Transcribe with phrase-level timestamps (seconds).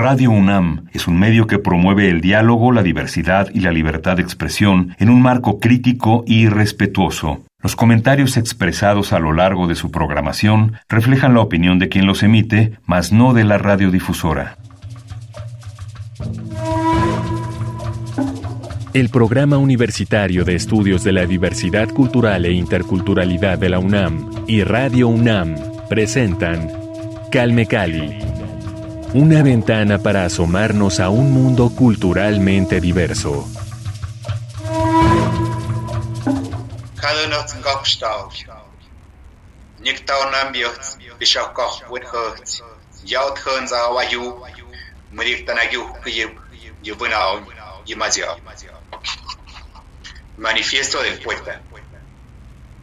[0.00, 4.22] Radio UNAM es un medio que promueve el diálogo, la diversidad y la libertad de
[4.22, 7.44] expresión en un marco crítico y respetuoso.
[7.62, 12.22] Los comentarios expresados a lo largo de su programación reflejan la opinión de quien los
[12.22, 14.56] emite, mas no de la radiodifusora.
[18.94, 24.64] El Programa Universitario de Estudios de la Diversidad Cultural e Interculturalidad de la UNAM y
[24.64, 25.56] Radio UNAM
[25.90, 26.70] presentan
[27.30, 28.16] Calme Cali,
[29.12, 33.48] una ventana para asomarnos a un mundo culturalmente diverso.
[50.36, 51.60] Manifiesto del poeta.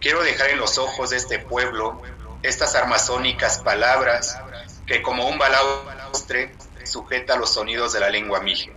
[0.02, 2.02] Quiero dejar en los ojos de este pueblo
[2.44, 4.38] estas armasónicas palabras
[4.86, 5.38] que como un
[6.84, 8.72] sujeta los sonidos de la lengua mije.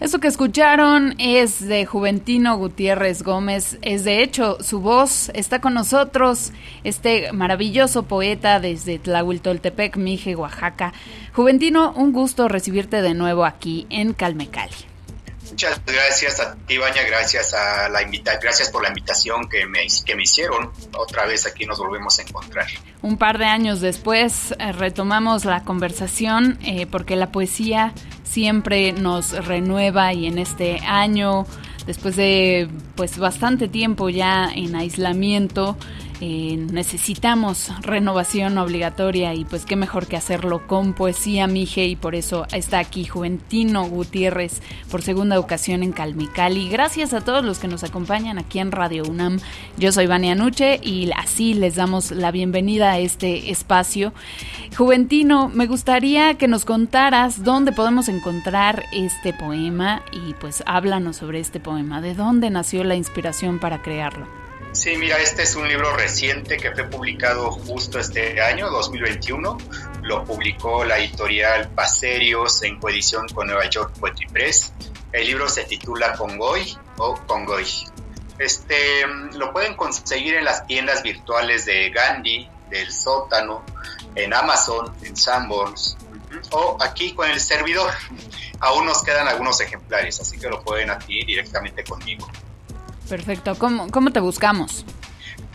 [0.00, 3.78] Eso que escucharon es de Juventino Gutiérrez Gómez.
[3.82, 5.28] Es de hecho su voz.
[5.34, 6.52] Está con nosotros
[6.84, 10.92] este maravilloso poeta desde Tlahuiltoltepec, Mije, Oaxaca.
[11.32, 14.87] Juventino, un gusto recibirte de nuevo aquí en Calmecali.
[15.58, 18.02] Muchas gracias a ti, Baña, gracias a la
[18.40, 20.70] gracias por la invitación que me, que me hicieron.
[20.96, 22.68] Otra vez aquí nos volvemos a encontrar.
[23.02, 27.92] Un par de años después eh, retomamos la conversación eh, porque la poesía
[28.22, 31.44] siempre nos renueva y en este año,
[31.86, 35.76] después de pues bastante tiempo ya en aislamiento,
[36.20, 42.16] eh, necesitamos renovación obligatoria y pues qué mejor que hacerlo con poesía, Mije, y por
[42.16, 44.60] eso está aquí Juventino Gutiérrez
[44.90, 46.68] por segunda ocasión en Calmicali.
[46.68, 49.38] Gracias a todos los que nos acompañan aquí en Radio UNAM.
[49.76, 54.12] Yo soy Vania Nuche y así les damos la bienvenida a este espacio.
[54.76, 61.38] Juventino, me gustaría que nos contaras dónde podemos encontrar este poema y pues háblanos sobre
[61.38, 64.47] este poema, de dónde nació la inspiración para crearlo.
[64.78, 69.58] Sí, mira, este es un libro reciente que fue publicado justo este año, 2021.
[70.02, 74.72] Lo publicó la editorial Paserios en coedición con Nueva York Poetry Press.
[75.10, 77.66] El libro se titula Congoy o Congoy.
[78.38, 83.64] Este, lo pueden conseguir en las tiendas virtuales de Gandhi, del sótano,
[84.14, 85.96] en Amazon, en Sanborns
[86.52, 87.92] o aquí con el servidor.
[88.60, 92.30] Aún nos quedan algunos ejemplares, así que lo pueden adquirir directamente conmigo.
[93.08, 93.54] Perfecto.
[93.56, 94.84] ¿Cómo, cómo te buscamos?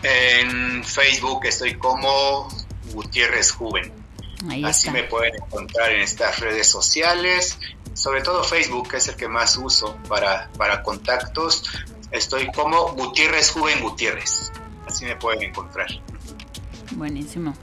[0.02, 2.48] En Facebook estoy como
[2.92, 3.92] Gutiérrez Juven.
[4.64, 7.58] Así me pueden encontrar en estas redes sociales,
[7.94, 11.64] sobre todo Facebook, que es el que más uso para, para contactos.
[12.10, 14.52] Estoy como Gutiérrez Juven Gutiérrez.
[14.86, 15.88] Así me pueden encontrar.
[16.92, 17.54] Buenísimo.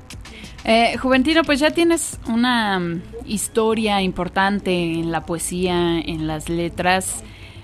[0.63, 7.23] Eh, Juventino, pues ya tienes una mm, historia importante en la poesía, en las letras.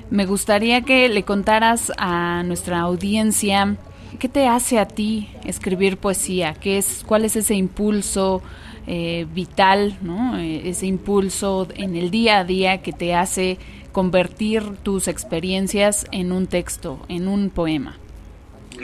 [0.10, 3.76] Me gustaría que le contaras a nuestra audiencia
[4.20, 8.42] qué te hace a ti escribir poesía, qué es, cuál es ese impulso
[8.88, 10.38] eh, vital, ¿no?
[10.40, 13.58] Eh, ese impulso en el día a día que te hace
[13.92, 17.98] convertir tus experiencias en un texto, en un poema.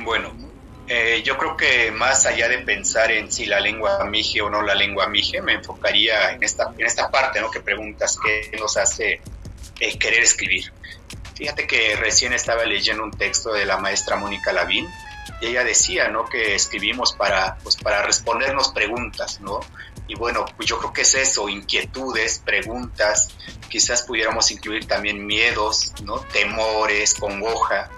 [0.03, 0.33] Bueno,
[0.87, 4.61] eh, yo creo que más allá de pensar en si la lengua mije o no
[4.61, 7.49] la lengua mije, me enfocaría en esta, en esta parte ¿no?
[7.49, 9.21] que preguntas qué nos hace
[9.99, 10.71] querer escribir.
[11.35, 14.87] Fíjate que recién estaba leyendo un texto de la maestra Mónica Lavín
[15.41, 16.25] y ella decía, ¿no?
[16.25, 19.59] Que escribimos para, pues, para respondernos preguntas, ¿no?
[20.07, 23.29] Y bueno, pues yo creo que es eso, inquietudes, preguntas,
[23.69, 26.19] quizás pudiéramos incluir también miedos, ¿no?
[26.19, 27.89] Temores, congoja.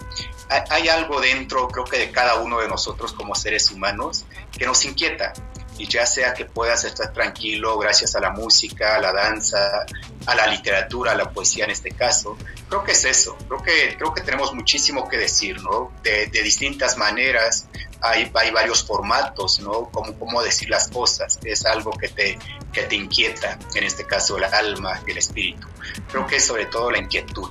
[0.69, 4.25] Hay algo dentro, creo que de cada uno de nosotros como seres humanos,
[4.57, 5.33] que nos inquieta,
[5.77, 9.85] y ya sea que puedas estar tranquilo gracias a la música, a la danza,
[10.25, 12.37] a la literatura, a la poesía en este caso.
[12.69, 15.91] Creo que es eso, creo que, creo que tenemos muchísimo que decir, ¿no?
[16.03, 17.67] De, distintas maneras,
[18.01, 19.89] hay, hay varios formatos, ¿no?
[19.91, 22.37] Como cómo decir las cosas, es algo que te,
[22.71, 25.67] que te inquieta, en este caso el alma el espíritu.
[26.09, 27.49] Creo que es sobre todo la inquietud.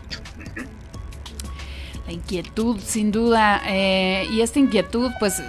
[2.07, 5.41] La inquietud, sin duda, eh, y esta inquietud, pues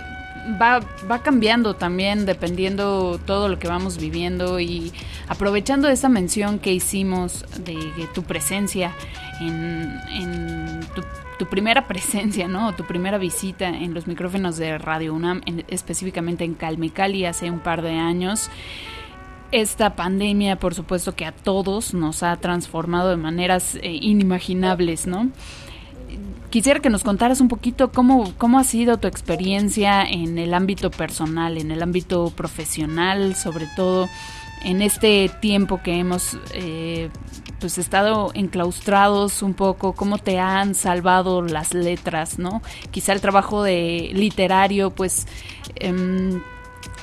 [0.61, 4.91] va, va cambiando también dependiendo todo lo que vamos viviendo y
[5.27, 7.77] aprovechando esa mención que hicimos de,
[8.13, 8.91] tu presencia
[9.41, 10.81] en,
[11.37, 12.73] tu, primera presencia, ¿no?
[12.75, 17.81] Tu primera visita en los micrófonos de Radio UNAM, específicamente en Calmecali hace un par
[17.81, 18.49] de años.
[19.51, 25.29] Esta pandemia, por supuesto que a todos nos ha transformado de maneras eh, inimaginables, ¿no?
[26.55, 30.89] Quisiera que nos contaras un poquito cómo, cómo ha sido tu experiencia en el ámbito
[30.89, 34.07] personal, en el ámbito profesional, sobre todo
[34.63, 37.09] en este tiempo que hemos eh,
[37.59, 42.61] pues estado enclaustrados un poco, cómo te han salvado las letras, ¿no?
[42.89, 45.27] Quizá el trabajo de literario, pues
[45.75, 46.41] em,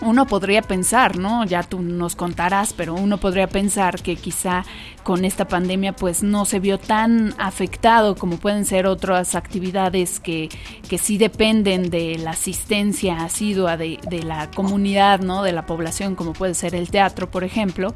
[0.02, 1.44] uno podría pensar, ¿no?
[1.44, 4.64] Ya tú nos contarás, pero uno podría pensar que quizá
[5.02, 10.48] con esta pandemia pues no se vio tan afectado como pueden ser otras actividades que,
[10.88, 15.42] que sí dependen de la asistencia asidua de, de la comunidad, ¿no?
[15.42, 17.94] De la población, como puede ser el teatro, por ejemplo.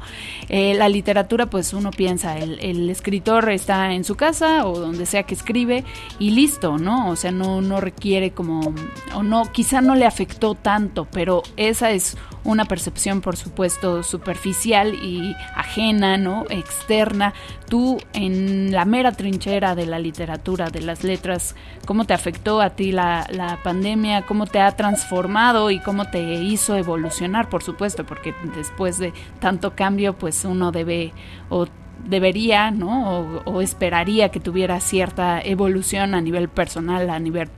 [0.49, 5.23] Eh, la literatura pues uno piensa, el, escritor está en su casa o donde sea
[5.23, 5.83] que escribe
[6.19, 7.09] y listo, ¿no?
[7.09, 8.73] O sea, no, no requiere como,
[9.13, 11.96] o no, quizá no le afectó tanto, pero esa es
[12.43, 16.45] una percepción, por supuesto, superficial y ajena, ¿no?
[16.49, 17.33] Externa.
[17.67, 21.55] Tú, en la mera trinchera de la literatura, de las letras,
[21.85, 24.23] ¿cómo te afectó a ti la, la pandemia?
[24.23, 28.05] ¿Cómo te ha transformado y cómo te hizo evolucionar, por supuesto?
[28.05, 31.13] Porque después de tanto cambio, pues uno debe
[31.49, 31.67] o
[32.05, 33.41] debería, ¿no?
[33.45, 37.49] O, esperaría que tuviera cierta evolución a nivel personal, a nivel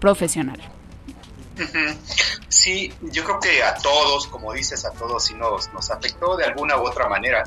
[0.00, 0.60] profesional.
[2.48, 6.44] Sí, yo creo que a todos, como dices, a todos sí nos, nos afectó de
[6.44, 7.44] alguna u otra manera.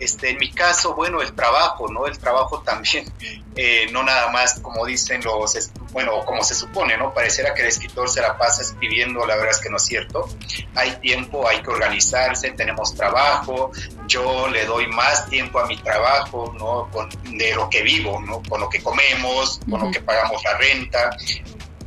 [0.00, 2.06] Este, en mi caso, bueno, el trabajo, ¿no?
[2.06, 3.12] El trabajo también,
[3.56, 7.12] eh, no nada más como dicen los, bueno, como se supone, ¿no?
[7.12, 10.28] Pareciera que el escritor se la pasa escribiendo, la verdad es que no es cierto.
[10.74, 13.72] Hay tiempo, hay que organizarse, tenemos trabajo,
[14.06, 16.88] yo le doy más tiempo a mi trabajo, ¿no?
[16.90, 18.42] Con, de lo que vivo, ¿no?
[18.48, 19.86] Con lo que comemos, con uh -huh.
[19.86, 21.10] lo que pagamos la renta,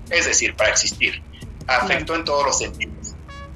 [0.10, 1.22] es decir, para existir
[1.68, 3.16] afectó en todos los sentidos.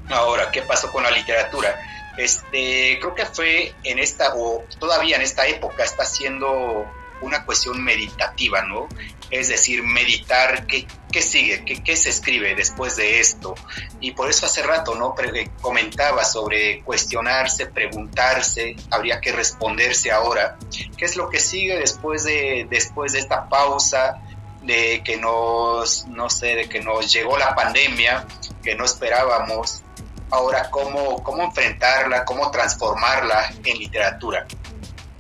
[0.10, 1.76] Ahora, ¿qué pasó con la literatura?
[2.18, 6.86] Este, creo que fue en esta, o todavía en esta época, está siendo
[7.22, 8.88] una cuestión meditativa, ¿no?
[9.32, 13.56] Es decir, meditar qué, qué sigue, qué, qué, se escribe después de esto.
[14.00, 15.16] Y por eso hace rato, ¿no?
[15.16, 20.58] Pre comentaba sobre cuestionarse, preguntarse, habría que responderse ahora,
[20.98, 24.22] ¿qué es lo que sigue después de, después de esta pausa?
[24.66, 28.26] De que nos, no sé, de que nos llegó la pandemia,
[28.64, 29.84] que no esperábamos,
[30.32, 34.46] ahora cómo, cómo enfrentarla, cómo transformarla en literatura.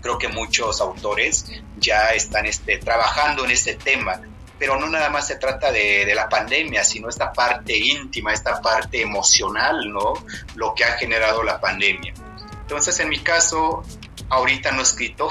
[0.02, 1.46] Creo que muchos autores
[1.78, 4.22] ya están este, trabajando en este tema,
[4.58, 8.62] pero no nada más se trata de, de, la pandemia, sino esta parte íntima, esta
[8.62, 10.14] parte emocional, ¿no?
[10.56, 12.14] Lo que ha generado la pandemia.
[12.62, 13.84] Entonces, en mi caso,
[14.30, 15.30] ahorita no he escrito,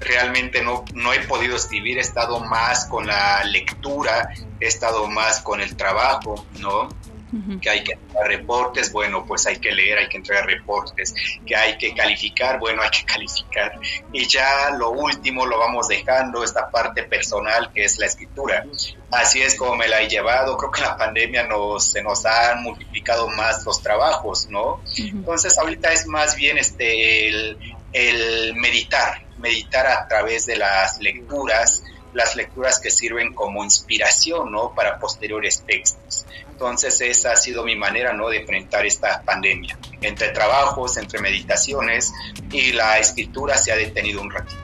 [0.00, 4.30] realmente no, no he podido escribir, he estado más con la lectura,
[4.60, 6.88] he estado más con el trabajo, ¿no?
[7.32, 7.60] Uh -huh.
[7.60, 11.14] que hay que entregar reportes, bueno, pues hay que leer, hay que entregar reportes,
[11.46, 13.80] que hay que calificar, bueno, hay que calificar.
[14.12, 18.66] Y ya lo último lo vamos dejando, esta parte personal que es la escritura.
[19.10, 22.62] Así es como me la he llevado, creo que la pandemia nos, se nos han
[22.62, 24.74] multiplicado más los trabajos, ¿no?
[24.74, 25.10] Uh -huh.
[25.12, 27.56] Entonces ahorita es más bien este, el,
[27.92, 31.82] el meditar, meditar a través de las lecturas,
[32.14, 34.74] las lecturas que sirven como inspiración, ¿no?
[34.74, 36.26] Para posteriores textos.
[36.50, 38.28] Entonces esa ha sido mi manera, ¿no?
[38.28, 39.78] De enfrentar esta pandemia.
[40.00, 42.12] Entre trabajos, entre meditaciones
[42.50, 44.60] y la escritura se ha detenido un ratito.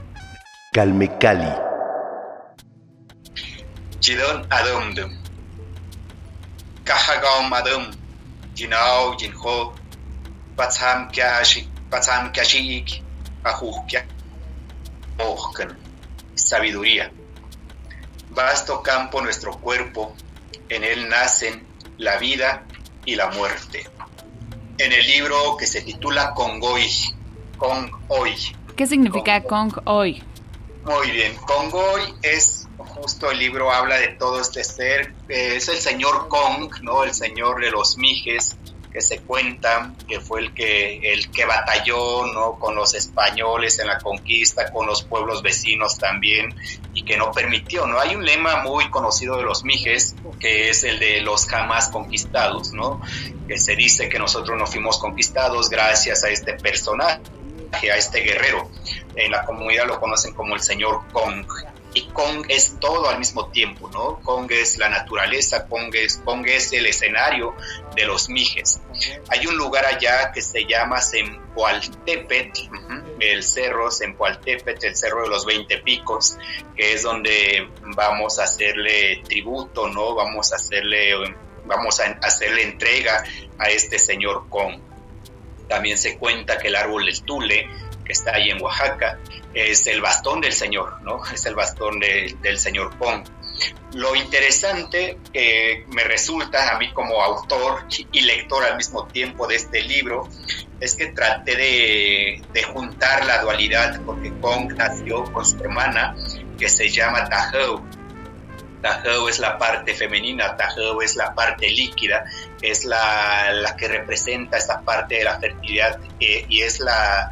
[0.72, 1.52] Calme Cali.
[4.00, 5.10] Jidon adumdum.
[6.84, 7.90] Kahagom adum.
[8.54, 9.74] Jinao jinho.
[10.56, 11.68] Patsam kyashi.
[11.90, 12.32] Patsam
[13.52, 14.04] kyashik.
[15.18, 15.76] Ajukia.
[16.34, 17.10] Sabiduría
[18.38, 20.14] vasto campo nuestro cuerpo,
[20.68, 22.64] en él nacen la vida
[23.04, 23.84] y la muerte.
[24.78, 26.88] En el libro que se titula Congoy,
[27.56, 28.36] Kong Hoy.
[28.76, 30.22] ¿Qué significa Kong Hoy?
[30.84, 36.28] Muy bien, Congoy es justo el libro habla de todo este ser, es el señor
[36.28, 37.02] Kong, ¿no?
[37.02, 38.56] El señor de los mijes,
[39.00, 43.98] se cuenta que fue el que el que batalló no con los españoles en la
[43.98, 46.54] conquista con los pueblos vecinos también
[46.94, 50.84] y que no permitió no hay un lema muy conocido de los mijes que es
[50.84, 53.00] el de los jamás conquistados no
[53.46, 57.22] que se dice que nosotros no fuimos conquistados gracias a este personaje
[57.92, 58.70] a este guerrero.
[59.14, 61.46] En la comunidad lo conocen como el señor Kong
[61.98, 64.20] y Kong es todo al mismo tiempo, ¿no?
[64.20, 67.56] Kong es la naturaleza, Kong es, el escenario
[67.96, 68.80] de los mijes.
[69.28, 72.56] Hay un lugar allá que se llama Sempoaltepet,
[73.18, 76.38] el cerro Sempoaltepet, el cerro de los 20 picos,
[76.76, 80.14] que es donde vamos a hacerle tributo, ¿no?
[80.14, 81.14] Vamos a hacerle,
[81.66, 83.24] vamos a hacerle entrega
[83.58, 84.78] a este señor Kong.
[85.68, 87.68] También se cuenta que el árbol del Tule,
[88.08, 89.18] que está ahí en Oaxaca,
[89.54, 91.20] es el bastón del Señor, ¿no?
[91.32, 93.24] Es el bastón de, del Señor Kong.
[93.94, 99.56] Lo interesante que me resulta a mí como autor y lector al mismo tiempo de
[99.56, 100.28] este libro
[100.80, 106.14] es que traté de, de juntar la dualidad porque Kong nació con su hermana
[106.58, 107.82] que se llama Tahou.
[108.82, 112.24] Tahou es la parte femenina, Tahou es la parte líquida,
[112.62, 117.30] es la, la que representa esa parte de la fertilidad eh, y es la,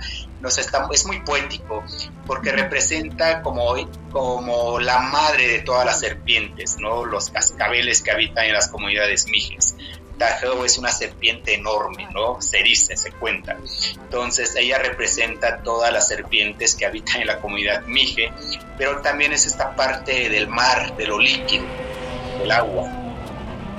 [0.93, 1.85] es muy poético
[2.27, 3.75] porque representa como,
[4.11, 7.05] como la madre de todas las serpientes, ¿no?
[7.05, 9.75] Los cascabeles que habitan en las comunidades mijes.
[10.19, 12.41] Tahou es una serpiente enorme, ¿no?
[12.41, 13.57] Se dice, se cuenta.
[13.95, 18.33] Entonces ella representa todas las serpientes que habitan en la comunidad mije,
[18.79, 21.67] pero también es esta parte del mar, de lo líquido,
[22.39, 22.91] del agua.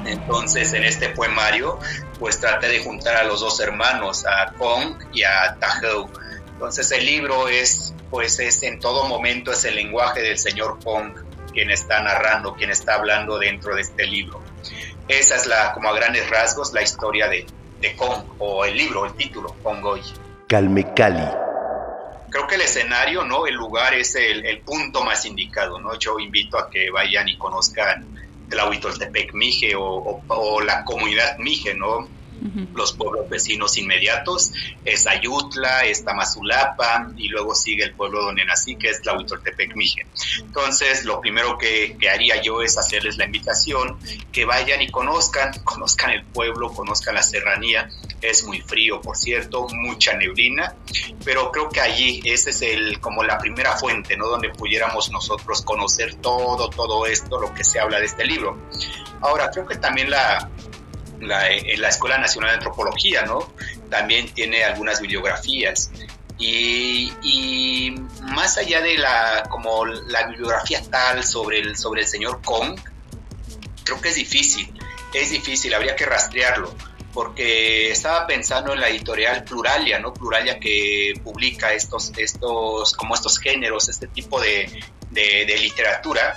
[0.05, 1.79] Entonces en este poemario
[2.19, 6.09] pues traté de juntar a los dos hermanos, a Kong y a Tahou.
[6.57, 11.11] Entonces el libro es pues es en todo momento es el lenguaje del señor Kong
[11.53, 14.41] quien está narrando, quien está hablando dentro de este libro.
[15.07, 17.45] Esa es la, como a grandes rasgos, la historia de,
[17.79, 20.01] de Kong, o el libro, el título, Kongoy.
[20.47, 21.27] Calmecali.
[22.29, 23.45] Creo que el escenario, ¿no?
[23.45, 25.97] El lugar es el, el, punto más indicado, ¿no?
[25.97, 28.05] Yo invito a que vayan y conozcan
[28.49, 32.07] Tlahuitoltepec Mije o, o, o la comunidad Mije, ¿no?
[32.73, 34.51] Los pueblos vecinos inmediatos
[34.85, 40.05] es Ayutla, es Tamazulapa y luego sigue el pueblo donde nací que es Tlahuitoltepec Mije.
[40.39, 43.97] Entonces, lo primero que, que, haría yo es hacerles la invitación
[44.31, 47.89] que vayan y conozcan, conozcan el pueblo, conozcan la serranía.
[48.21, 50.75] Es muy frío, por cierto, mucha neblina,
[51.23, 54.27] pero creo que allí ese es el como la primera fuente, ¿no?
[54.27, 58.57] Donde pudiéramos nosotros conocer todo, todo esto, lo que se habla de este libro.
[59.21, 60.49] Ahora, creo que también la,
[61.19, 61.43] la,
[61.77, 63.51] la, Escuela Nacional de Antropología, ¿no?
[63.89, 65.91] También tiene algunas bibliografías.
[66.37, 72.41] Y, y, más allá de la, como la bibliografía tal sobre el, sobre el señor
[72.43, 72.79] Kong,
[73.83, 74.71] creo que es difícil,
[75.17, 76.73] es difícil, habría que rastrearlo,
[77.13, 80.13] porque estaba pensando en la editorial Pluralia, ¿no?
[80.13, 84.69] Pluralia que publica estos, estos, como estos géneros, este tipo de,
[85.09, 86.35] de, de literatura,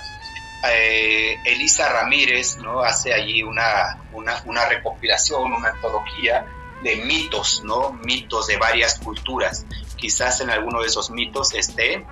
[0.69, 2.81] eh, Elisa Ramírez ¿no?
[2.81, 6.45] hace allí una, una, recopilación, una antología
[6.83, 7.93] de mitos, ¿no?
[7.93, 9.65] mitos de varias culturas.
[9.95, 12.05] Quizás en alguno de esos mitos esté,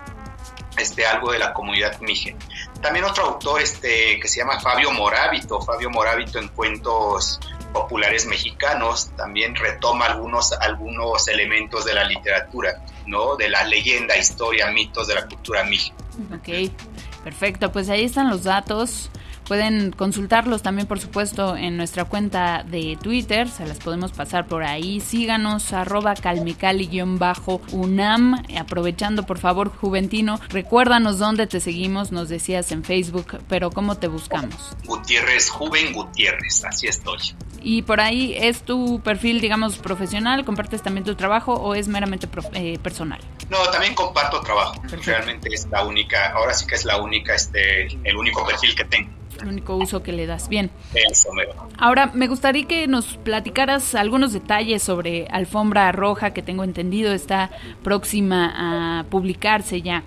[1.12, 2.36] algo de la comunidad mije.
[2.82, 7.40] También otro autor este, que se llama Fabio Morábito, Fabio Morábito en cuentos
[7.74, 13.36] populares mexicanos, también retoma algunos, elementos de la literatura, ¿no?
[13.36, 15.94] de la leyenda, historia, mitos de la cultura mije.
[16.40, 16.74] Okay.
[17.24, 19.10] Perfecto, pues ahí están los datos.
[19.50, 23.50] Pueden consultarlos también, por supuesto, en nuestra cuenta de Twitter.
[23.50, 25.02] Se las podemos pasar por ahí.
[25.02, 28.44] Síganos, arroba calmecali-unam.
[28.60, 32.12] Aprovechando, por favor, Juventino, recuérdanos dónde te seguimos.
[32.12, 34.78] Nos decías en Facebook, pero ¿cómo te buscamos?
[34.86, 37.18] Gutiérrez, Juven Gutiérrez, así estoy.
[37.64, 40.46] Y por ahí es tu perfil, digamos, profesional.
[40.46, 43.20] ¿Compartes también tu trabajo o es meramente eh, personal?
[43.50, 44.80] No, también comparto trabajo.
[44.82, 45.12] Perfecto.
[45.12, 48.86] Realmente es la única, ahora sí que es la única, este, el único perfil que
[48.86, 50.50] tengo el único uso que le das.
[50.50, 50.70] Bien.
[50.94, 51.30] Eso,
[51.78, 57.52] Ahora, me gustaría que nos platicaras algunos detalles sobre Alfombra Roja, que tengo entendido está
[57.84, 60.04] próxima a publicarse ya.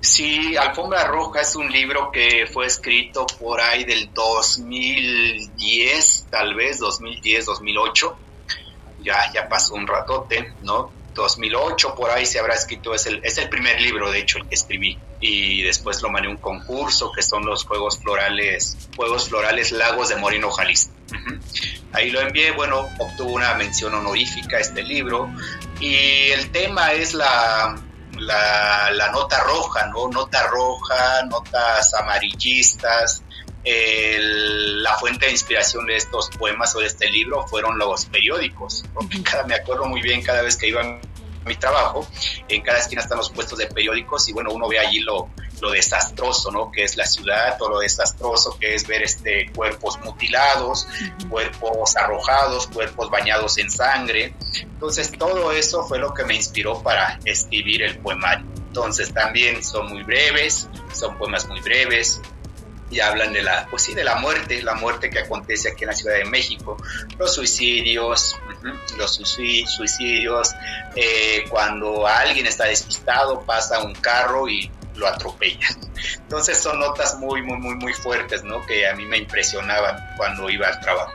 [0.00, 6.78] Sí, Alfombra Roja es un libro que fue escrito por ahí del 2010, tal vez
[6.78, 8.16] 2010, 2008.
[9.02, 10.90] Ya, ya pasó un ratote, ¿no?
[11.18, 14.48] 2008 por ahí se habrá escrito, es el, es el primer libro de hecho el
[14.48, 19.72] que escribí y después lo mandé un concurso que son los Juegos Florales, Juegos Florales
[19.72, 20.92] Lagos de Moreno, Jalisco.
[21.92, 25.30] Ahí lo envié, bueno, obtuvo una mención honorífica este libro
[25.80, 27.74] y el tema es la,
[28.18, 30.08] la nota roja, ¿no?
[30.08, 33.22] Nota roja, notas amarillistas,
[33.68, 38.84] el, la fuente de inspiración de estos poemas o de este libro fueron los periódicos.
[38.94, 41.00] Porque cada, me acuerdo muy bien cada vez que iba a
[41.44, 42.06] mi trabajo,
[42.48, 45.70] en cada esquina están los puestos de periódicos y bueno, uno ve allí lo, lo
[45.70, 46.70] desastroso, ¿no?
[46.70, 50.86] Que es la ciudad, todo lo desastroso que es ver este cuerpos mutilados,
[51.28, 54.34] cuerpos arrojados, cuerpos bañados en sangre.
[54.62, 58.46] Entonces todo eso fue lo que me inspiró para escribir el poemario.
[58.68, 62.20] Entonces también son muy breves, son poemas muy breves,
[62.90, 65.88] y hablan de la, pues sí, de la muerte, la muerte que acontece aquí en
[65.88, 66.76] la Ciudad de México,
[67.18, 68.36] los suicidios,
[68.96, 70.54] los suicidios,
[70.96, 75.66] eh, cuando alguien está despistado, pasa un carro y lo atropella.
[76.18, 78.64] Entonces son notas muy, muy, muy, muy fuertes, ¿no?
[78.66, 81.12] Que a mí me impresionaban cuando iba al trabajo.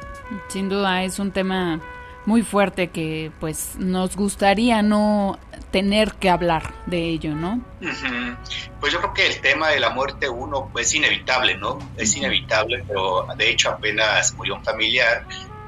[0.47, 1.79] Sin duda es un tema
[2.25, 5.37] muy fuerte que pues nos gustaría no
[5.73, 7.59] tener que hablar de ello, ¿no?
[8.79, 11.79] Pues yo creo que el tema de la muerte uno es inevitable, ¿no?
[11.97, 15.25] Es inevitable, pero de hecho apenas murió un familiar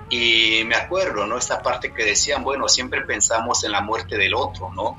[0.08, 1.40] y me acuerdo, ¿no?
[1.40, 4.96] Esta parte que decían, bueno, siempre pensamos en la muerte del otro, ¿no?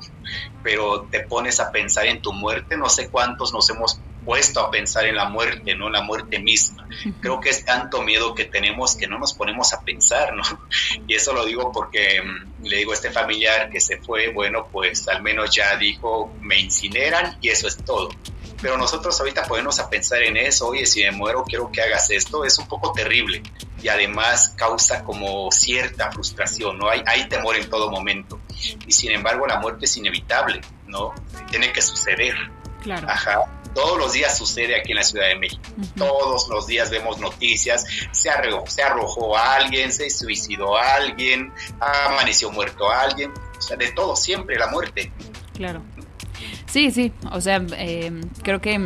[0.61, 4.01] Pero te pones a pensar en tu muerte, no sé cuántos nos hemos
[4.35, 6.87] a pensar en la muerte, no en la muerte misma.
[7.21, 10.43] Creo que es tanto miedo que tenemos que no nos ponemos a pensar, ¿no?
[11.07, 14.67] Y eso lo digo porque mm, le digo a este familiar que se fue, bueno,
[14.71, 18.09] pues al menos ya dijo, me incineran y eso es todo.
[18.61, 22.09] Pero nosotros ahorita podemos a pensar en eso, oye, si me muero quiero que hagas
[22.09, 23.43] esto, es un poco terrible
[23.81, 26.89] y además causa como cierta frustración, ¿no?
[26.89, 28.39] Hay, hay temor en todo momento
[28.85, 31.13] y sin embargo la muerte es inevitable, ¿no?
[31.49, 32.35] Tiene que suceder.
[32.81, 33.07] Claro.
[33.09, 35.61] Ajá todos los días sucede aquí en la Ciudad de México.
[35.95, 41.53] Todos los días vemos noticias, se arrojó, se arrojó a alguien, se suicidó a alguien,
[41.79, 45.11] amaneció muerto a alguien, o sea, de todo, siempre la muerte.
[45.53, 45.83] Claro.
[46.65, 48.79] Sí, sí, o sea, eh, creo que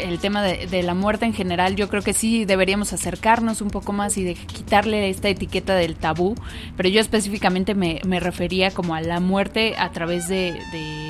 [0.00, 3.92] el tema de, la muerte en general, yo creo que sí deberíamos acercarnos un poco
[3.92, 6.34] más y de quitarle esta etiqueta del tabú,
[6.76, 10.58] pero yo específicamente me, refería como a la muerte a través de,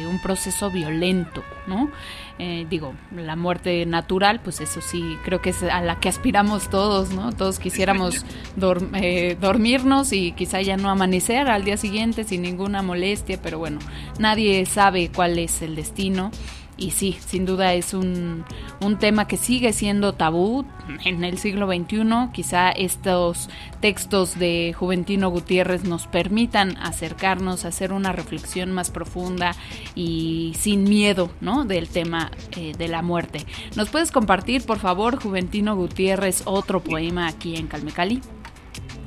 [0.08, 1.90] un proceso violento, ¿no?
[2.38, 6.70] Eh, digo, la muerte natural, pues eso sí, creo que es a la que aspiramos
[6.70, 7.32] todos, ¿no?
[7.32, 8.24] Todos quisiéramos
[8.94, 13.80] eh, dormirnos y quizá ya no amanecer al día siguiente sin ninguna molestia, pero bueno,
[14.18, 16.30] nadie sabe cuál es el destino.
[16.78, 18.46] Y sí, sin duda es un,
[18.80, 20.64] un, tema que sigue siendo tabú
[21.04, 22.30] en el siglo XXI.
[22.32, 29.56] Quizá estos textos de Juventino Gutiérrez nos permitan acercarnos a hacer una reflexión más profunda
[29.96, 31.64] y sin miedo ¿no?
[31.64, 33.44] del tema eh, de la muerte.
[33.74, 38.22] ¿Nos puedes compartir, por favor, Juventino Gutiérrez, otro poema aquí en Calmecali?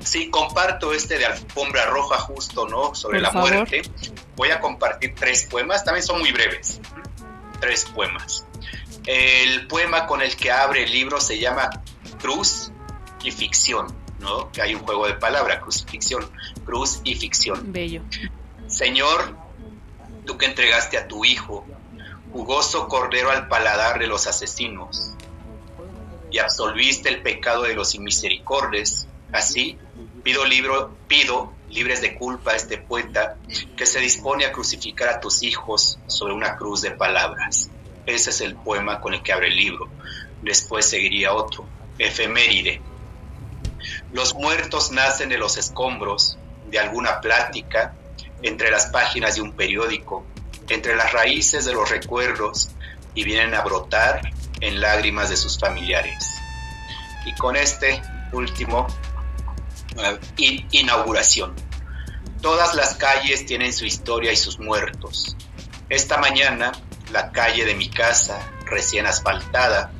[0.03, 2.93] Sí, comparto este de Alfombra Roja justo, ¿no?
[2.95, 3.83] Sobre la muerte.
[4.35, 6.81] Voy a compartir tres poemas, también son muy breves
[7.61, 8.45] tres poemas.
[9.05, 11.69] El poema con el que abre el libro se llama
[12.19, 12.71] Cruz
[13.23, 13.87] y Ficción,
[14.19, 14.51] ¿no?
[14.51, 16.29] Que hay un juego de palabras, crucifixión,
[16.65, 17.71] cruz y ficción.
[17.71, 18.01] Bello.
[18.67, 19.37] Señor,
[20.25, 21.65] tú que entregaste a tu hijo,
[22.33, 25.13] jugoso cordero al paladar de los asesinos,
[26.31, 29.77] y absolviste el pecado de los inmisericordes, así
[30.23, 33.37] pido libro, pido libres de culpa este poeta
[33.75, 37.69] que se dispone a crucificar a tus hijos sobre una cruz de palabras.
[38.05, 39.89] Ese es el poema con el que abre el libro.
[40.41, 41.65] Después seguiría otro,
[41.97, 42.81] efeméride.
[44.11, 46.37] Los muertos nacen de los escombros
[46.69, 47.93] de alguna plática,
[48.43, 50.25] entre las páginas de un periódico,
[50.69, 52.69] entre las raíces de los recuerdos
[53.13, 54.21] y vienen a brotar
[54.61, 56.29] en lágrimas de sus familiares.
[57.25, 58.87] Y con este último
[60.71, 61.53] inauguración.
[62.41, 65.35] Todas las calles tienen su historia y sus muertos.
[65.89, 66.71] Esta mañana,
[67.11, 69.91] la calle de mi casa, recién asfaltada,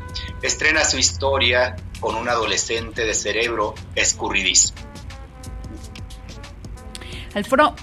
[0.42, 4.74] estrena su historia con un adolescente de cerebro escurridizo.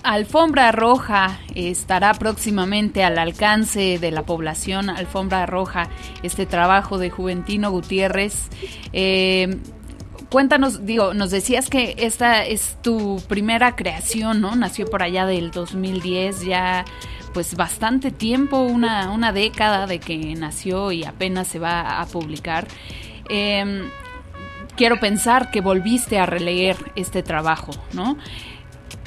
[0.02, 4.90] Alfombra Roja estará próximamente al alcance de la población.
[4.90, 5.88] Alfombra Roja,
[6.22, 8.48] este trabajo de Juventino Gutiérrez.
[8.92, 9.56] Eh,
[10.30, 14.56] cuéntanos, digo, nos decías que esta es tu primera creación, ¿no?
[14.56, 16.84] Nació por allá del 2010, ya
[17.32, 22.66] pues bastante tiempo, una, una década de que nació y apenas se va a publicar.
[23.28, 23.90] Em,
[24.76, 28.16] quiero pensar que volviste a releer este trabajo, ¿no?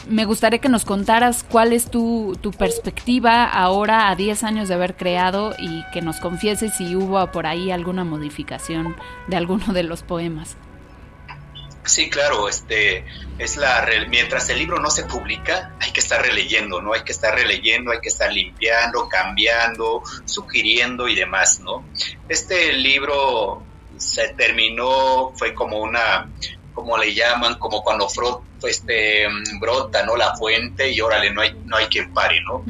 [0.10, 4.74] Me gustaría que nos contaras cuál es tu, tu perspectiva ahora a 10 años de
[4.74, 8.96] haber creado y que nos confieses si hubo por ahí alguna modificación
[9.28, 10.58] de alguno de los poemas.
[11.84, 13.06] Sí, claro, este
[13.40, 16.94] es la mientras el libro no se publica, hay que estar releyendo, ¿no?
[16.94, 21.84] Hay que estar releyendo, hay que estar limpiando, cambiando, sugiriendo y demás, ¿no?
[22.30, 23.64] Este libro
[23.98, 26.30] se terminó, fue como una
[26.82, 28.08] como le llaman, como cuando
[28.64, 29.28] este,
[29.60, 30.18] brota ¿no?
[30.18, 32.66] la fuente y órale, no hay, no hay quien pare, ¿no?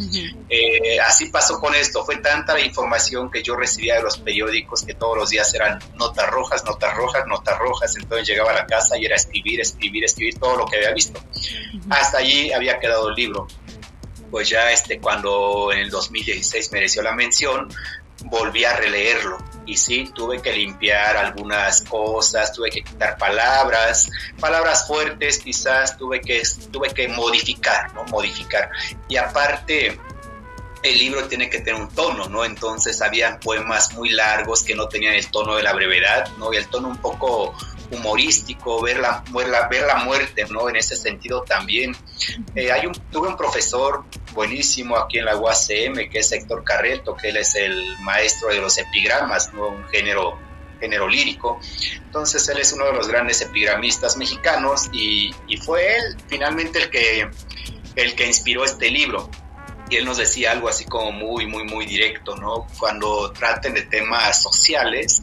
[0.49, 4.83] Eh, así pasó con esto, fue tanta la información que yo recibía de los periódicos
[4.83, 8.65] que todos los días eran notas rojas, notas rojas, notas rojas, entonces llegaba a la
[8.65, 11.21] casa y era escribir, escribir, escribir todo lo que había visto.
[11.89, 13.47] Hasta allí había quedado el libro.
[14.29, 17.69] Pues ya este, cuando en el 2016 mereció la mención,
[18.25, 19.37] volví a releerlo
[19.71, 26.19] y sí, tuve que limpiar algunas cosas, tuve que quitar palabras, palabras fuertes quizás, tuve
[26.19, 28.03] que, tuve que modificar, ¿no?
[28.03, 28.69] Modificar.
[29.07, 29.97] Y aparte,
[30.83, 32.43] el libro tiene que tener un tono, ¿no?
[32.43, 36.51] Entonces había poemas muy largos que no tenían el tono de la brevedad, ¿no?
[36.51, 37.55] Y el tono un poco
[37.91, 40.67] humorístico, ver la, ver la, ver la muerte, ¿no?
[40.67, 41.95] En ese sentido también.
[42.55, 47.15] Eh, hay un, tuve un profesor buenísimo aquí en la UACM, que es Héctor Carreto,
[47.15, 49.67] que él es el maestro de los epigramas, ¿no?
[49.67, 50.37] un género,
[50.79, 51.59] género lírico.
[51.97, 56.89] Entonces él es uno de los grandes epigramistas mexicanos y, y fue él finalmente el
[56.89, 57.29] que,
[57.95, 59.29] el que inspiró este libro
[59.91, 62.65] y él nos decía algo así como muy, muy, muy directo, ¿no?
[62.79, 65.21] Cuando traten de temas sociales,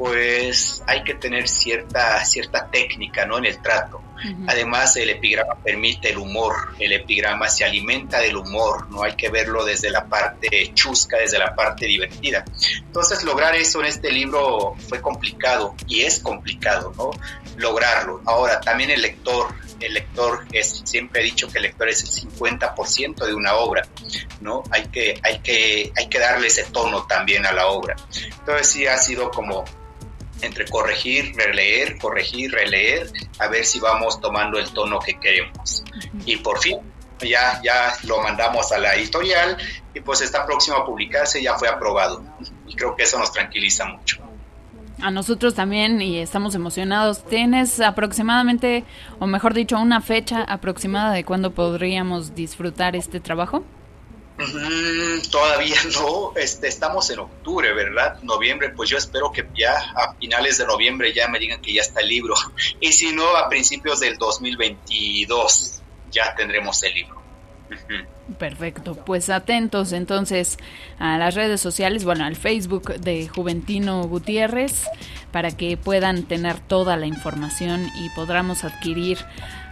[0.00, 3.36] pues hay que tener cierta, cierta técnica, ¿no?
[3.36, 4.00] En el trato.
[4.46, 9.28] Además, el epigrama permite el humor, el epigrama se alimenta del humor, no hay que
[9.28, 12.46] verlo desde la parte chusca, desde la parte divertida.
[12.78, 17.10] Entonces, lograr eso en este libro fue complicado y es complicado, ¿no?
[17.58, 18.22] Lograrlo.
[18.24, 22.30] Ahora, también el lector, el lector es, siempre he dicho que el lector es el
[22.30, 23.86] 50% de una obra,
[24.40, 24.62] ¿no?
[24.70, 27.96] Hay que, hay, que, hay que darle ese tono también a la obra.
[28.38, 29.64] Entonces, sí ha sido como
[30.42, 35.84] entre corregir, releer, corregir, releer, a ver si vamos tomando el tono que queremos.
[36.26, 36.78] Y por fin,
[37.20, 39.56] ya, ya lo mandamos a la editorial
[39.94, 42.22] y pues está próximo a publicarse, ya fue aprobado.
[42.66, 44.22] Y creo que eso nos tranquiliza mucho.
[45.02, 47.24] A nosotros también y estamos emocionados.
[47.24, 48.84] ¿Tienes aproximadamente,
[49.18, 53.64] o mejor dicho, una fecha aproximada de cuándo podríamos disfrutar este trabajo?
[55.30, 58.20] Todavía no, este, estamos en octubre, ¿verdad?
[58.22, 61.82] Noviembre, pues yo espero que ya a finales de noviembre ya me digan que ya
[61.82, 62.34] está el libro.
[62.80, 67.19] Y si no, a principios del 2022 ya tendremos el libro.
[68.38, 70.56] Perfecto, pues atentos entonces
[70.98, 74.84] a las redes sociales, bueno, al Facebook de Juventino Gutiérrez,
[75.32, 79.18] para que puedan tener toda la información y podamos adquirir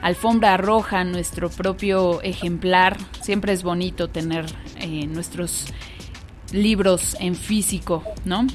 [0.03, 2.97] alfombra roja, nuestro propio ejemplar.
[3.21, 4.47] Siempre es bonito tener
[4.81, 5.67] eh, nuestros
[6.53, 8.47] libros en físico, ¿no?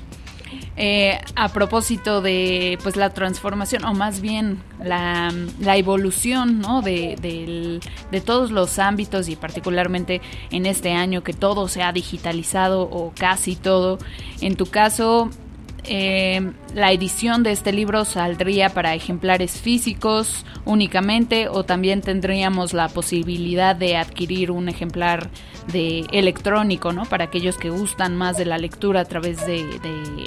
[0.76, 5.32] Eh, a propósito de pues la transformación o más bien la,
[5.78, 6.82] evolución ¿no?
[6.82, 7.16] de,
[8.12, 13.14] de, todos los ámbitos y particularmente en este año que todo se ha digitalizado o
[13.16, 14.00] casi todo
[14.42, 15.30] en tu caso
[15.86, 22.88] eh, la edición de este libro saldría para ejemplares físicos únicamente o también tendríamos la
[22.88, 25.30] posibilidad de adquirir un ejemplar
[25.68, 27.06] de electrónico, ¿no?
[27.06, 29.64] Para aquellos que gustan más de la lectura a través de,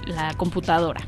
[0.07, 1.01] la computadora.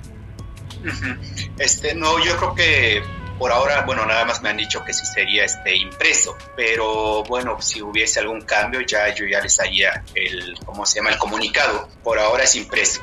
[1.58, 3.02] Este, no, yo creo que
[3.38, 7.60] por ahora, bueno, nada más me han dicho que sí sería este impreso, pero bueno,
[7.60, 11.10] si hubiese algún cambio ya yo ya les haría el, ¿cómo se llama?
[11.10, 11.88] El comunicado.
[12.02, 13.00] Por ahora es impreso.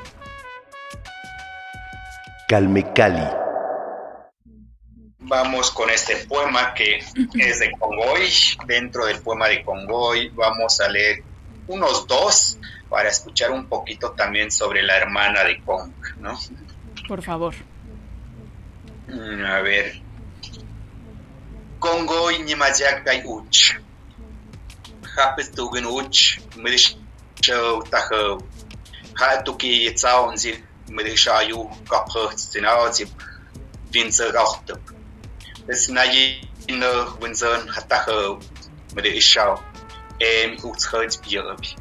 [2.47, 3.27] Calmecali.
[5.17, 8.29] Vamos con este poema que es de Congoy.
[8.67, 11.23] Dentro del poema de Congoy vamos a leer
[11.67, 16.37] unos dos para escuchar un poquito también sobre la hermana de Kong, ¿no?
[17.07, 17.55] Por favor.
[19.07, 20.01] Mm, a ver.
[21.79, 23.73] Congoy ñimayak uch.
[25.17, 26.39] Hapes tugen uch.
[26.57, 26.95] Midish
[27.41, 28.37] show taho.
[29.19, 29.87] Ha tuki
[30.89, 33.15] Malaysiaju kapă scenarații
[33.89, 34.81] vință raută.
[35.65, 36.83] Desna ei in
[37.19, 38.37] winzern hatache
[38.95, 39.61] Malaysia
[40.17, 41.75] em kurzhalt bierbi.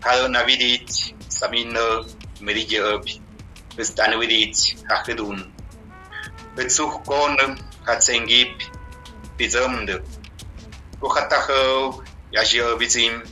[0.00, 0.90] Hallo navidit
[1.26, 2.04] samine
[2.40, 3.20] medigierbi.
[3.76, 4.56] Bis dann widit
[4.88, 5.52] hachedun.
[6.54, 8.60] Bezug kone hat sengib
[9.36, 10.02] bizamde.
[11.00, 11.60] Kuchatache
[12.32, 13.22] yajir bizim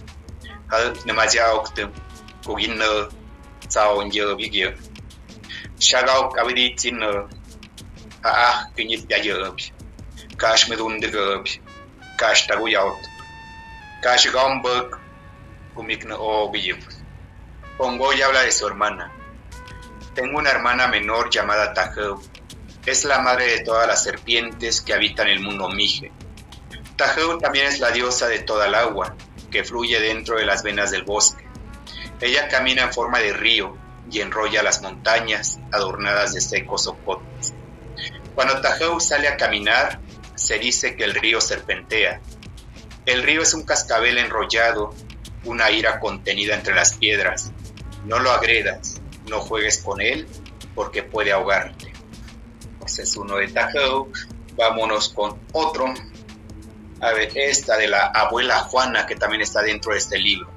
[0.70, 1.88] hal nemaziaukte
[2.44, 3.08] kugine
[3.68, 4.76] zaun jirbigir.
[5.78, 7.28] Bi kia shagao kabidi tin a
[8.24, 9.62] a kinyit ya yơ bi
[10.36, 11.50] kash medun de gơ bi
[12.18, 12.98] kash tagu yaut
[14.02, 14.98] kash gombek
[15.74, 16.74] kumikna o bi
[17.78, 19.12] Pongo y habla de su hermana.
[20.12, 22.20] Tengo una hermana menor llamada Tajeu.
[22.84, 26.10] Es la madre de todas las serpientes que habitan el mundo Mije.
[26.96, 29.14] Tajeu también es la diosa de toda el agua,
[29.52, 31.44] que fluye dentro de las venas del bosque.
[32.20, 33.76] Ella camina en forma de río
[34.10, 37.54] y enrolla las montañas adornadas de secos ocotes.
[38.34, 40.00] Cuando Tajeu sale a caminar,
[40.34, 42.20] se dice que el río serpentea.
[43.06, 44.94] El río es un cascabel enrollado,
[45.44, 47.52] una ira contenida entre las piedras.
[48.04, 50.28] No lo agredas, no juegues con él,
[50.74, 51.92] porque puede ahogarte.
[52.84, 54.12] Ese es uno de Tajeu.
[54.56, 55.92] Vámonos con otro.
[57.00, 60.50] A ver, esta de la abuela Juana, que también está dentro de este libro.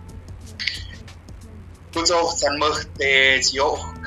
[1.91, 4.03] tuzortzanmöj tetzyohk,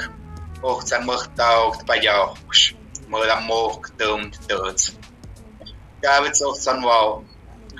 [0.68, 2.60] ojtzanmöj taoc tpayahx,
[3.12, 4.82] molamoj tum ttutz.
[6.02, 7.24] Yabetzortzanwao,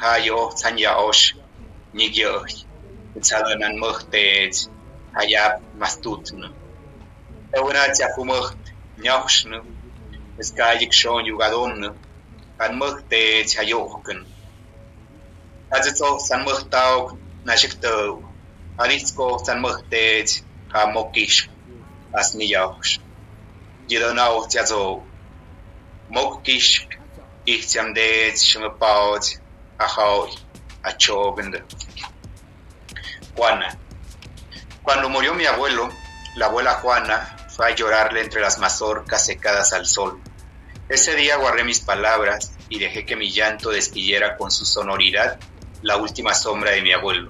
[0.01, 1.41] schon
[1.97, 2.53] nigyoj,
[3.25, 4.69] tzadonanmöj tetz,
[5.17, 6.49] hayab mastutno.
[7.57, 8.47] Eunatziajumöj
[9.07, 9.53] jochen.
[10.43, 11.91] eskayikxon yugadonno,
[12.65, 14.07] anmöj tetz ook
[15.75, 16.61] Azetzortzanmöj
[17.57, 18.34] zich toe.
[30.83, 31.65] Achobend
[33.37, 33.79] Juana
[34.83, 35.89] cuando murió mi abuelo
[36.37, 40.21] la abuela Juana fue a llorarle entre las mazorcas secadas al sol.
[40.89, 45.39] Ese día guardé mis palabras y dejé que mi llanto despidiera con su sonoridad
[45.83, 47.29] la última sombra de mi abuelo.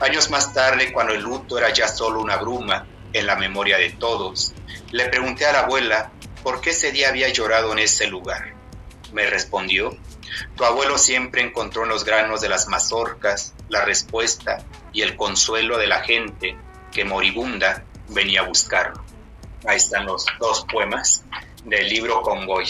[0.00, 3.90] Años más tarde, cuando el luto era ya solo una bruma en la memoria de
[3.90, 4.52] todos,
[4.90, 6.10] le pregunté a la abuela
[6.42, 8.54] por qué ese día había llorado en ese lugar.
[9.12, 9.96] Me respondió,
[10.54, 14.58] tu abuelo siempre encontró en los granos de las mazorcas la respuesta
[14.92, 16.56] y el consuelo de la gente
[16.92, 19.02] que moribunda venía a buscarlo.
[19.66, 21.24] Ahí están los dos poemas
[21.64, 22.68] del libro Congoy.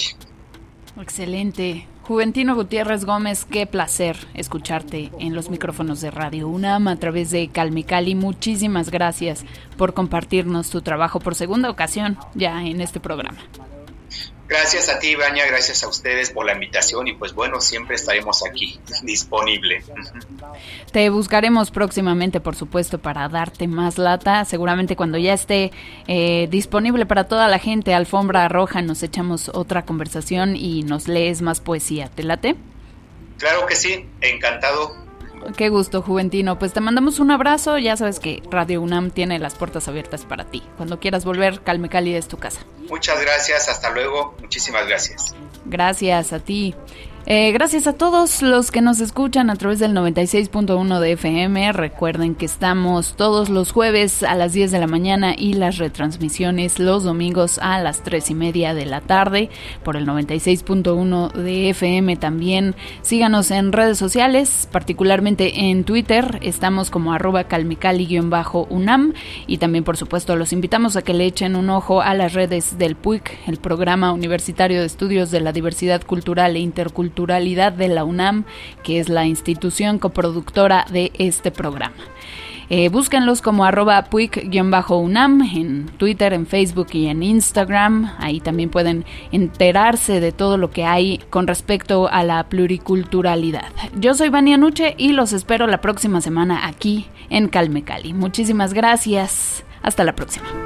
[1.00, 1.86] Excelente.
[2.06, 7.48] Juventino Gutiérrez Gómez, qué placer escucharte en los micrófonos de Radio UNAM a través de
[7.48, 8.14] Calme Cali.
[8.14, 9.44] Muchísimas gracias
[9.76, 13.38] por compartirnos tu trabajo por segunda ocasión ya en este programa.
[14.48, 18.44] Gracias a ti, Baña, gracias a ustedes por la invitación y pues bueno, siempre estaremos
[18.46, 19.82] aquí, disponible.
[20.92, 24.44] Te buscaremos próximamente, por supuesto, para darte más lata.
[24.44, 25.72] Seguramente cuando ya esté
[26.06, 31.42] eh, disponible para toda la gente, alfombra roja, nos echamos otra conversación y nos lees
[31.42, 32.08] más poesía.
[32.14, 32.54] ¿Te late?
[33.38, 35.05] Claro que sí, encantado.
[35.56, 36.58] Qué gusto, Juventino.
[36.58, 37.78] Pues te mandamos un abrazo.
[37.78, 40.62] Ya sabes que Radio UNAM tiene las puertas abiertas para ti.
[40.76, 42.60] Cuando quieras volver, Calme Cali es tu casa.
[42.88, 43.68] Muchas gracias.
[43.68, 44.34] Hasta luego.
[44.40, 45.34] Muchísimas gracias.
[45.64, 46.74] Gracias a ti.
[47.28, 51.72] Eh, gracias a todos los que nos escuchan a través del 96.1 de FM.
[51.72, 56.78] Recuerden que estamos todos los jueves a las 10 de la mañana y las retransmisiones
[56.78, 59.50] los domingos a las 3 y media de la tarde
[59.82, 62.76] por el 96.1 de FM también.
[63.02, 66.38] Síganos en redes sociales, particularmente en Twitter.
[66.42, 69.14] Estamos como arroba calmicali-unam
[69.48, 72.78] y también por supuesto los invitamos a que le echen un ojo a las redes
[72.78, 78.04] del PUIC, el Programa Universitario de Estudios de la Diversidad Cultural e Intercultural de la
[78.04, 78.44] UNAM,
[78.82, 81.96] que es la institución coproductora de este programa.
[82.68, 88.12] Eh, búsquenlos como arroba puic-unam en Twitter, en Facebook y en Instagram.
[88.18, 93.70] Ahí también pueden enterarse de todo lo que hay con respecto a la pluriculturalidad.
[93.98, 98.12] Yo soy Vania Nuche y los espero la próxima semana aquí en Calme Cali.
[98.12, 99.64] Muchísimas gracias.
[99.82, 100.65] Hasta la próxima.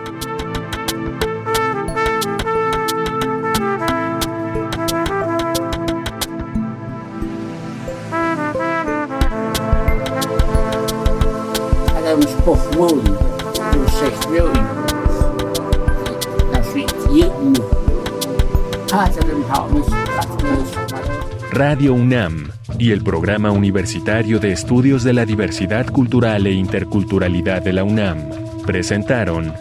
[21.52, 27.72] Radio UNAM y el Programa Universitario de Estudios de la Diversidad Cultural e Interculturalidad de
[27.72, 28.18] la UNAM
[28.66, 29.52] presentaron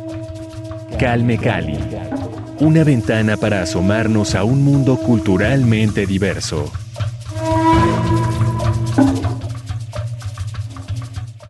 [0.97, 1.77] Calme Cali,
[2.59, 6.71] una ventana para asomarnos a un mundo culturalmente diverso.